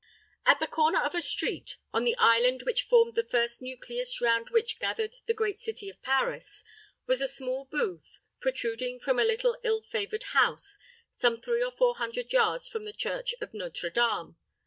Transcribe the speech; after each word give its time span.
At 0.47 0.59
the 0.59 0.65
corner 0.65 0.97
of 0.99 1.13
a 1.13 1.21
street, 1.21 1.77
on 1.93 2.05
the 2.05 2.15
island 2.17 2.63
which 2.63 2.81
formed 2.81 3.13
the 3.13 3.23
first 3.23 3.61
nucleus 3.61 4.19
round 4.19 4.49
which 4.49 4.79
gathered 4.79 5.17
the 5.27 5.33
great 5.35 5.59
city 5.59 5.89
of 5.91 6.01
Paris, 6.01 6.63
was 7.05 7.21
a 7.21 7.27
small 7.27 7.65
booth, 7.65 8.19
protruding 8.39 8.99
from 8.99 9.19
a 9.19 9.23
little, 9.23 9.59
ill 9.63 9.83
favored 9.83 10.23
house, 10.33 10.79
some 11.11 11.39
three 11.39 11.61
or 11.63 11.69
four 11.69 11.97
hundred 11.97 12.33
yards 12.33 12.67
from 12.67 12.83
the 12.85 12.93
church 12.93 13.35
of 13.41 13.51
Nôtre 13.51 13.93
Dame. 13.93 14.37